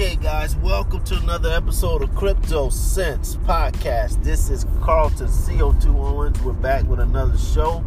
[0.00, 4.24] Okay, guys, welcome to another episode of Crypto Sense Podcast.
[4.24, 6.40] This is Carlton CO2 Owens.
[6.40, 7.84] We're back with another show.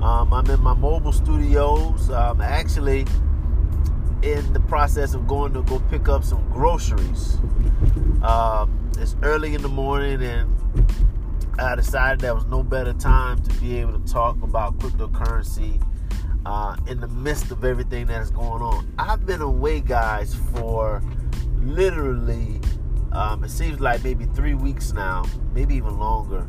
[0.00, 2.08] Um, I'm in my mobile studios.
[2.08, 3.00] I'm actually
[4.22, 7.38] in the process of going to go pick up some groceries.
[8.22, 10.54] Um, it's early in the morning, and
[11.58, 15.84] I decided there was no better time to be able to talk about cryptocurrency
[16.46, 18.86] uh, in the midst of everything that is going on.
[19.00, 21.02] I've been away, guys, for
[21.62, 22.60] literally,
[23.12, 25.24] um, it seems like maybe three weeks now,
[25.54, 26.46] maybe even longer,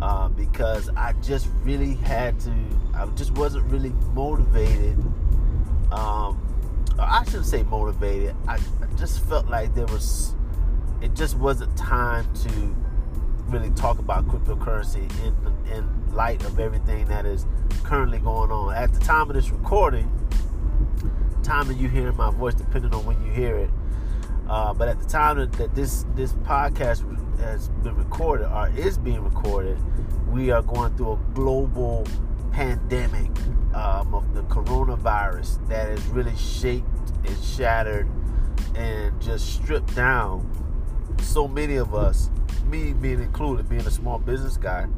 [0.00, 2.54] uh, because I just really had to,
[2.94, 4.98] I just wasn't really motivated.
[5.92, 6.46] Um,
[6.98, 8.34] I shouldn't say motivated.
[8.46, 10.34] I, I just felt like there was,
[11.00, 12.76] it just wasn't time to
[13.48, 15.34] really talk about cryptocurrency in
[15.72, 17.46] in light of everything that is
[17.82, 18.74] currently going on.
[18.74, 20.10] At the time of this recording,
[21.42, 23.70] time that you hear my voice, depending on when you hear it.
[24.50, 27.06] Uh, but at the time that, this this podcast
[27.38, 29.78] has been recorded or is being recorded,
[30.28, 32.04] we are going through a global
[32.50, 33.30] pandemic
[33.74, 36.84] um, of the coronavirus that has really shaped
[37.24, 38.08] and shattered
[38.74, 40.44] and just stripped down
[41.22, 42.28] so many of us
[42.66, 44.88] me being included, being a small business guy,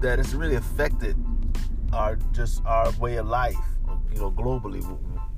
[0.00, 1.16] that it's really affected
[1.92, 3.54] our just our way of life,
[4.12, 4.82] you know, globally.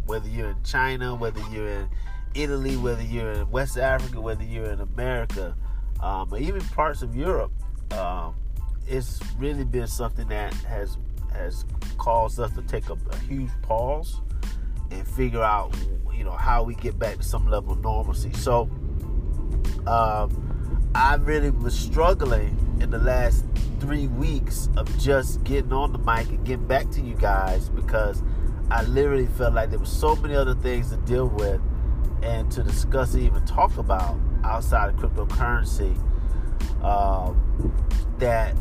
[0.07, 1.89] Whether you're in China, whether you're in
[2.37, 5.57] Italy, whether you're in West Africa, whether you're in America,
[6.01, 7.53] um, or even parts of Europe,
[7.93, 8.35] um,
[8.87, 10.99] it's really been something that has
[11.33, 11.65] has
[11.99, 14.21] caused us to take a, a huge pause
[14.91, 15.77] and figure out,
[16.15, 18.33] you know, how we get back to some level of normalcy.
[18.33, 18.71] So.
[19.87, 20.57] Um,
[20.97, 23.45] I really was struggling in the last
[23.81, 28.23] three weeks of just getting on the mic and getting back to you guys because
[28.71, 31.61] I literally felt like there were so many other things to deal with
[32.23, 35.97] and to discuss and even talk about outside of cryptocurrency
[36.83, 37.73] um,
[38.19, 38.55] that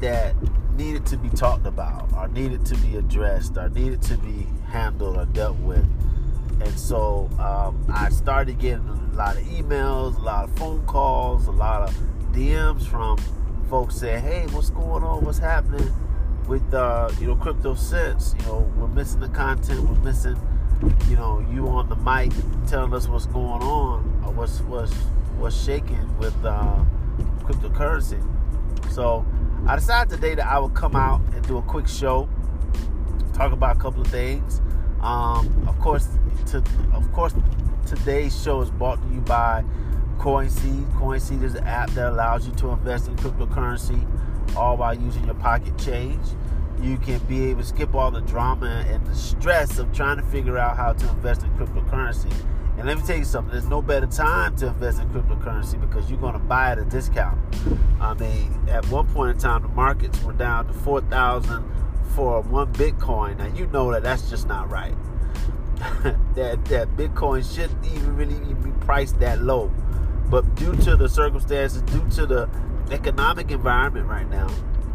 [0.00, 0.34] that
[0.76, 5.16] needed to be talked about or needed to be addressed or needed to be handled
[5.16, 5.84] or dealt with.
[6.60, 11.46] And so um, I started getting a lot of emails, a lot of phone calls,
[11.46, 11.94] a lot of
[12.32, 13.18] DMs from
[13.68, 15.24] folks saying, "Hey, what's going on?
[15.24, 15.92] What's happening
[16.48, 18.34] with uh, you know Crypto Sense?
[18.38, 19.80] You know, we're missing the content.
[19.82, 20.36] We're missing,
[21.08, 22.32] you know, you on the mic
[22.66, 24.92] telling us what's going on or what's what's
[25.38, 26.84] what's shaking with uh,
[27.42, 28.22] cryptocurrency."
[28.92, 29.24] So
[29.66, 32.28] I decided today that I would come out and do a quick show,
[33.32, 34.60] talk about a couple of things.
[35.00, 36.08] Um, of course,
[36.46, 36.62] to,
[36.92, 37.34] of course,
[37.86, 39.64] today's show is brought to you by
[40.18, 40.92] CoinSeed.
[40.98, 44.06] CoinSeed is an app that allows you to invest in cryptocurrency
[44.56, 46.24] all while using your pocket change.
[46.80, 50.22] You can be able to skip all the drama and the stress of trying to
[50.24, 52.32] figure out how to invest in cryptocurrency.
[52.78, 56.08] And let me tell you something, there's no better time to invest in cryptocurrency because
[56.08, 57.36] you're going to buy at a discount.
[58.00, 61.64] I mean, at one point in time, the markets were down to 4,000
[62.14, 63.38] for one Bitcoin.
[63.38, 64.94] Now, you know that that's just not right.
[66.34, 69.72] that that Bitcoin shouldn't even really be priced that low.
[70.30, 72.48] But due to the circumstances, due to the
[72.90, 74.48] economic environment right now,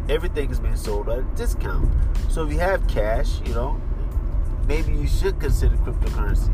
[0.08, 1.88] everything is being sold at a discount.
[2.28, 3.80] So if you have cash, you know,
[4.66, 6.52] maybe you should consider cryptocurrency.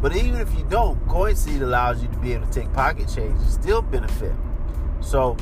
[0.00, 3.40] But even if you don't, CoinSeed allows you to be able to take pocket change
[3.40, 4.32] and still benefit.
[5.00, 5.36] So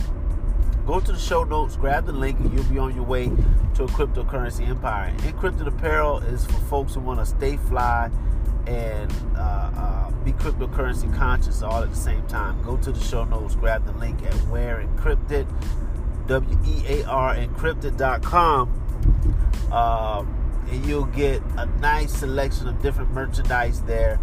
[0.86, 3.26] go to the show notes, grab the link, and you'll be on your way
[3.74, 5.12] to a cryptocurrency empire.
[5.18, 8.10] Encrypted apparel is for folks who want to stay fly
[8.66, 12.62] and uh, uh, be cryptocurrency conscious all at the same time.
[12.62, 15.48] Go to the show notes, grab the link at Wear Encrypted,
[16.32, 18.70] W E A R Encrypted.com,
[19.70, 20.24] uh,
[20.70, 24.18] and you'll get a nice selection of different merchandise there.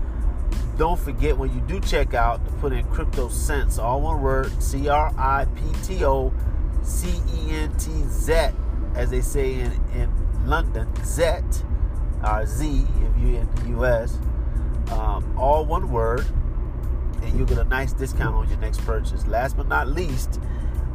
[0.78, 4.52] Don't forget when you do check out to put in Crypto cents, all one word,
[4.62, 6.34] C R I P T O
[6.81, 8.50] C E N T Z,
[8.96, 10.12] as they say in, in
[10.47, 11.22] London, Z,
[12.26, 14.17] or Z if you're in the US
[14.91, 16.26] um, all one word,
[17.22, 19.26] and you'll get a nice discount on your next purchase.
[19.28, 20.40] Last but not least,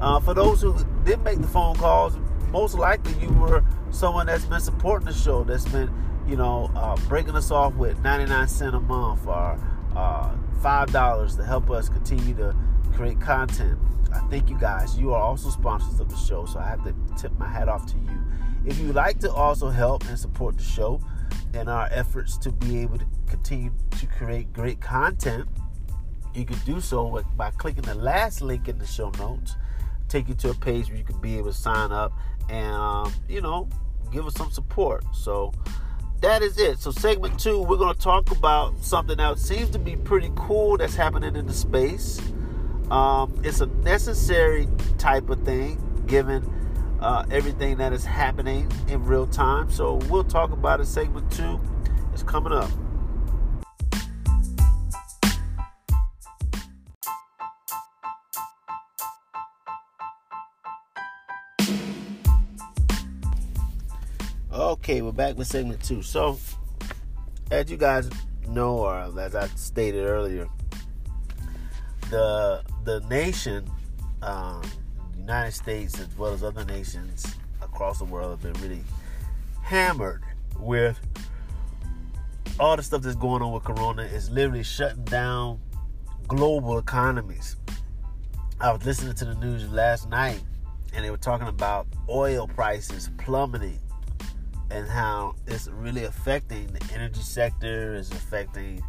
[0.00, 2.18] uh, for those who did make the phone calls,
[2.50, 5.92] most likely you were someone that's been supporting the show, that's been,
[6.26, 9.58] you know, uh, breaking us off with 99 cents a month or
[9.96, 12.54] uh, $5 to help us continue to
[12.94, 13.78] create content.
[14.12, 14.98] I thank you guys.
[14.98, 17.86] You are also sponsors of the show, so I have to tip my hat off
[17.86, 18.22] to you.
[18.64, 21.00] If you'd like to also help and support the show,
[21.54, 25.48] in our efforts to be able to continue to create great content,
[26.34, 29.56] you can do so by clicking the last link in the show notes.
[30.14, 32.12] Take you to a page where you can be able to sign up
[32.48, 33.68] and, um, you know,
[34.12, 35.02] give us some support.
[35.12, 35.52] So
[36.20, 36.78] that is it.
[36.78, 40.76] So, segment two, we're going to talk about something that seems to be pretty cool
[40.76, 42.20] that's happening in the space.
[42.92, 44.68] Um, it's a necessary
[44.98, 46.48] type of thing given
[47.00, 49.68] uh, everything that is happening in real time.
[49.68, 50.86] So, we'll talk about it.
[50.86, 51.60] Segment two
[52.14, 52.70] is coming up.
[64.84, 66.02] Okay, we're back with segment two.
[66.02, 66.38] So,
[67.50, 68.10] as you guys
[68.46, 70.46] know, or as I stated earlier,
[72.10, 73.66] the the nation,
[74.20, 74.60] um,
[75.16, 77.24] United States, as well as other nations
[77.62, 78.84] across the world, have been really
[79.62, 80.22] hammered
[80.58, 81.00] with
[82.60, 84.02] all the stuff that's going on with Corona.
[84.02, 85.62] Is literally shutting down
[86.28, 87.56] global economies.
[88.60, 90.42] I was listening to the news last night,
[90.92, 93.80] and they were talking about oil prices plummeting
[94.70, 98.82] and how it's really affecting the energy sector, is affecting,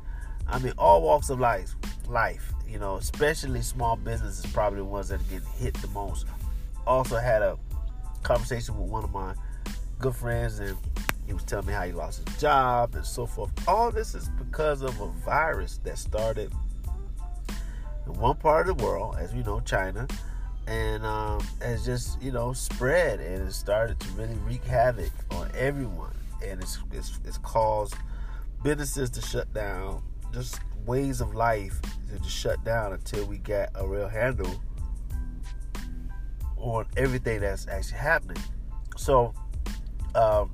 [0.48, 1.76] I mean, all walks of life.
[2.08, 6.28] Life, you know, especially small businesses, probably the ones that are getting hit the most.
[6.86, 7.58] Also had a
[8.24, 9.34] conversation with one of my
[10.00, 10.78] good friends, and
[11.26, 13.52] he was telling me how he lost his job and so forth.
[13.68, 16.52] All this is because of a virus that started
[18.06, 20.08] in one part of the world, as we know, China,
[20.68, 25.12] and um, has just you know spread and it started to really wreak havoc
[25.58, 27.96] everyone and it's, it's, it's caused
[28.64, 30.02] businesses to shut down
[30.34, 34.62] just ways of life to just shut down until we get a real handle
[36.58, 38.42] on everything that's actually happening.
[38.98, 39.34] So
[40.14, 40.52] um,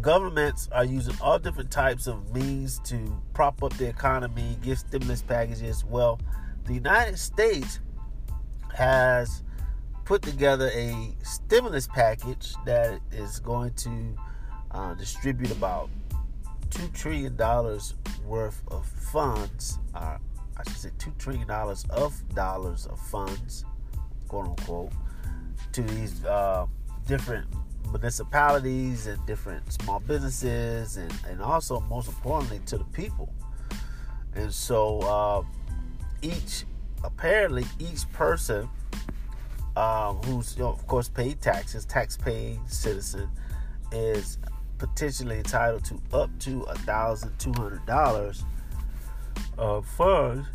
[0.00, 5.22] governments are using all different types of means to prop up the economy give stimulus
[5.22, 5.84] packages.
[5.84, 6.20] Well
[6.64, 7.80] the united states
[8.74, 9.42] has
[10.04, 14.16] put together a stimulus package that is going to
[14.70, 15.90] uh, distribute about
[16.70, 17.94] two trillion dollars
[18.24, 19.78] worth of funds.
[19.94, 20.18] Uh,
[20.56, 23.64] I should say two trillion dollars of dollars of funds,
[24.28, 24.92] quote unquote,
[25.72, 26.66] to these uh,
[27.06, 27.46] different
[27.90, 33.32] municipalities and different small businesses, and, and also most importantly to the people.
[34.34, 35.42] And so uh,
[36.22, 36.64] each
[37.04, 38.68] apparently each person
[39.76, 43.30] um, who's you know, of course paid taxes, tax-paying citizen,
[43.92, 44.38] is
[44.78, 48.44] potentially entitled to up to a thousand two hundred dollars
[49.56, 50.46] of funds.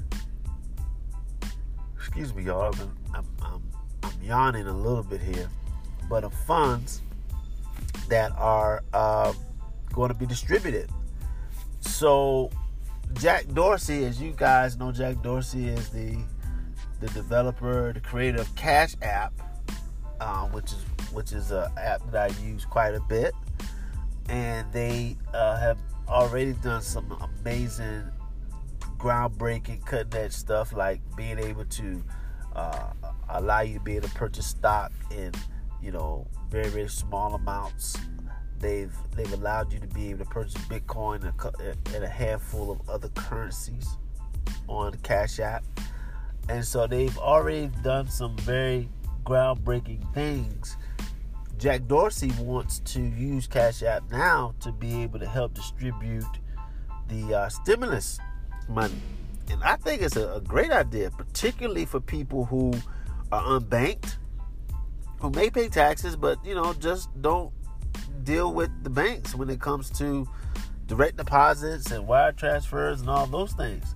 [1.97, 2.73] Excuse me, y'all.
[2.73, 3.61] I'm, I'm, I'm,
[4.21, 5.49] yawning a little bit here,
[6.09, 7.01] but of funds
[8.07, 9.33] that are uh,
[9.91, 10.89] going to be distributed.
[11.81, 12.49] So
[13.13, 16.17] Jack Dorsey, as you guys know, Jack Dorsey is the
[17.01, 19.33] the developer, the creator of Cash App,
[20.21, 23.33] um, which is which is an app that I use quite a bit,
[24.29, 25.77] and they uh, have
[26.07, 27.11] already done some
[27.41, 28.03] amazing,
[28.97, 32.03] groundbreaking, cutting edge stuff like being able to
[32.55, 32.93] uh,
[33.29, 35.31] allow you to be able to purchase stock in
[35.81, 37.97] you know very very small amounts.
[38.59, 41.23] They've they've allowed you to be able to purchase Bitcoin
[41.93, 43.97] and a handful of other currencies
[44.67, 45.63] on Cash App
[46.49, 48.89] and so they've already done some very
[49.25, 50.75] groundbreaking things.
[51.63, 56.25] Jack Dorsey wants to use Cash App now to be able to help distribute
[57.07, 58.19] the uh, stimulus
[58.67, 59.01] money.
[59.49, 62.73] And I think it's a, a great idea, particularly for people who
[63.31, 64.17] are unbanked,
[65.21, 67.53] who may pay taxes, but you know, just don't
[68.25, 70.27] deal with the banks when it comes to
[70.87, 73.95] direct deposits and wire transfers and all those things.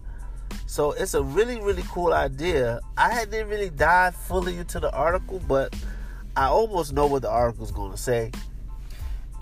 [0.67, 2.79] So it's a really, really cool idea.
[2.97, 5.75] I didn't really dive fully into the article, but
[6.37, 8.31] I almost know what the article is going to say.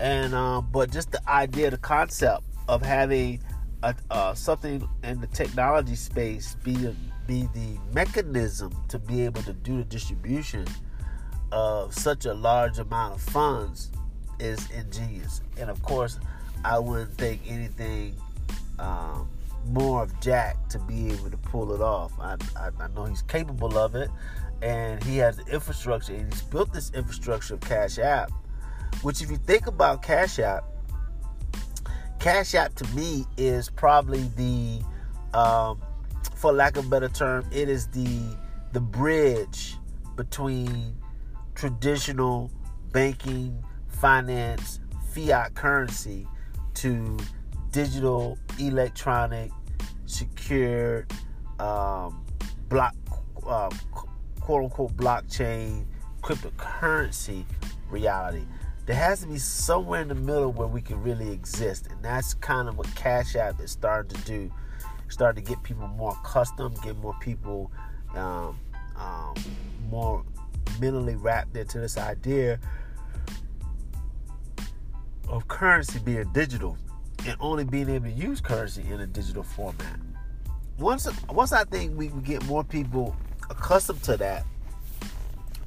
[0.00, 3.40] And um, but just the idea, the concept of having
[3.82, 6.74] a, uh, something in the technology space be
[7.26, 10.64] be the mechanism to be able to do the distribution
[11.52, 13.90] of such a large amount of funds
[14.38, 15.42] is ingenious.
[15.58, 16.18] And of course,
[16.64, 18.16] I wouldn't think anything
[18.78, 19.28] um,
[19.68, 22.12] more of Jack to be able to pull it off.
[22.20, 24.10] I, I, I, know he's capable of it,
[24.62, 28.30] and he has the infrastructure, and he's built this infrastructure of Cash App.
[29.02, 30.64] Which, if you think about Cash App,
[32.18, 34.80] Cash App to me is probably the,
[35.38, 35.80] um,
[36.34, 38.36] for lack of a better term, it is the
[38.72, 39.76] the bridge
[40.16, 40.94] between
[41.54, 42.50] traditional
[42.92, 44.80] banking, finance,
[45.12, 46.26] fiat currency
[46.74, 47.16] to
[47.70, 49.50] digital, electronic,
[50.06, 51.10] secured,
[51.58, 52.24] um,
[52.68, 52.94] block,
[53.46, 53.70] uh,
[54.40, 55.84] quote unquote blockchain,
[56.22, 57.44] cryptocurrency
[57.90, 58.44] reality.
[58.86, 62.34] there has to be somewhere in the middle where we can really exist, and that's
[62.34, 64.52] kind of what Cash App is starting to do.
[65.08, 67.70] Starting to get people more accustomed, get more people
[68.16, 68.58] um,
[68.96, 69.34] um,
[69.88, 70.24] more
[70.80, 72.58] mentally wrapped into this idea
[75.28, 76.76] of currency being digital
[77.26, 79.98] and only being able to use currency in a digital format.
[80.78, 83.16] Once, once I think we get more people
[83.50, 84.44] accustomed to that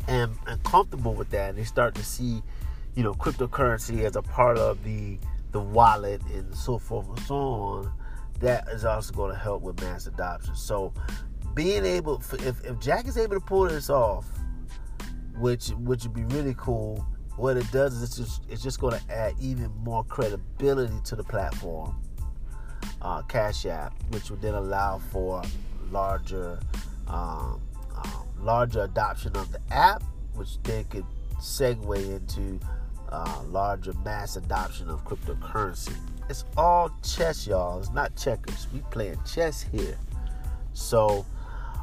[0.08, 2.42] and, and comfortable with that, and they start to see,
[2.96, 5.18] you know, cryptocurrency as a part of the
[5.52, 7.92] the wallet and so forth and so on,
[8.40, 10.56] that is also going to help with mass adoption.
[10.56, 10.94] So,
[11.56, 14.26] being able, if, if Jack is able to pull this off,
[15.38, 17.06] which which would be really cool,
[17.40, 21.16] what it does is it's just it's just going to add even more credibility to
[21.16, 21.96] the platform,
[23.02, 25.42] uh, Cash App, which would then allow for
[25.90, 26.60] larger
[27.08, 27.62] um,
[27.96, 30.04] um, larger adoption of the app,
[30.36, 31.06] which then could
[31.40, 32.60] segue into
[33.10, 35.96] uh, larger mass adoption of cryptocurrency.
[36.30, 37.80] It's all chess, y'all.
[37.80, 38.68] It's not checkers.
[38.74, 39.98] We playing chess here.
[40.74, 41.26] So,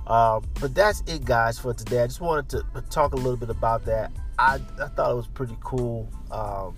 [0.06, 2.02] um, but that's it, guys, for today.
[2.02, 4.12] I just wanted to talk a little bit about that.
[4.38, 6.76] I, I thought it was pretty cool um,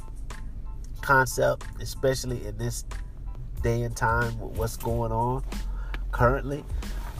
[1.00, 2.84] concept, especially in this
[3.62, 5.44] day and time with what's going on
[6.12, 6.64] currently.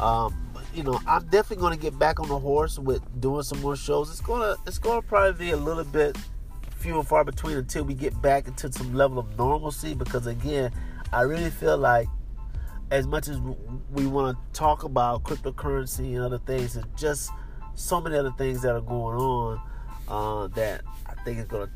[0.00, 0.34] Um,
[0.74, 3.76] you know, I'm definitely going to get back on the horse with doing some more
[3.76, 4.10] shows.
[4.10, 6.16] It's gonna it's gonna probably be a little bit
[6.76, 9.94] few and far between until we get back into some level of normalcy.
[9.94, 10.70] Because again,
[11.12, 12.06] I really feel like
[12.90, 13.40] as much as
[13.90, 17.30] we want to talk about cryptocurrency and other things, and just
[17.74, 19.60] so many other things that are going on
[20.08, 21.68] uh, that I think is to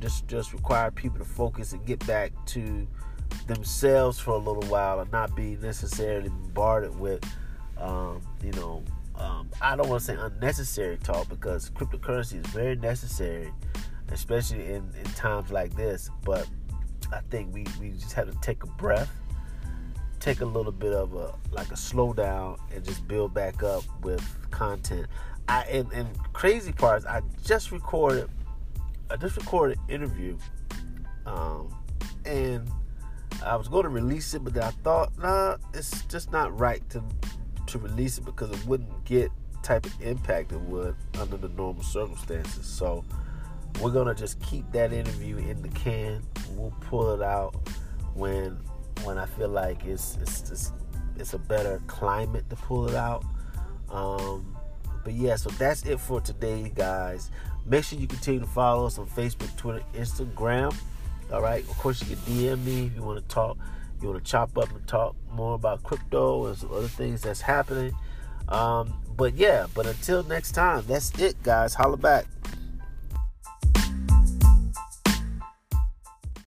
[0.00, 2.86] just just require people to focus and get back to
[3.46, 7.22] themselves for a little while and not be necessarily bombarded with,
[7.78, 8.82] um, you know,
[9.16, 13.52] um, I don't want to say unnecessary talk because cryptocurrency is very necessary,
[14.10, 16.10] especially in, in times like this.
[16.24, 16.48] But
[17.12, 19.10] I think we, we just have to take a breath,
[20.20, 24.22] take a little bit of a like a slowdown, and just build back up with
[24.50, 25.06] content.
[25.48, 27.06] I and, and crazy parts.
[27.06, 28.28] I just recorded.
[29.10, 30.36] I just recorded an interview,
[31.26, 31.74] um,
[32.26, 32.70] and
[33.44, 36.88] I was going to release it, but then I thought, nah, it's just not right
[36.90, 37.02] to
[37.68, 39.30] to release it because it wouldn't get
[39.62, 42.66] type of impact it would under the normal circumstances.
[42.66, 43.04] So
[43.80, 46.22] we're gonna just keep that interview in the can.
[46.50, 47.54] We'll pull it out
[48.14, 48.58] when
[49.04, 50.72] when I feel like it's it's it's,
[51.16, 53.24] it's a better climate to pull it out.
[53.90, 54.57] Um,
[55.04, 57.30] but yeah, so that's it for today, guys.
[57.66, 60.74] Make sure you continue to follow us on Facebook, Twitter, Instagram.
[61.32, 61.62] All right.
[61.62, 63.58] Of course, you can DM me if you want to talk.
[64.00, 67.40] You want to chop up and talk more about crypto and some other things that's
[67.40, 67.94] happening.
[68.48, 71.74] Um, but yeah, but until next time, that's it, guys.
[71.74, 72.26] Holla back.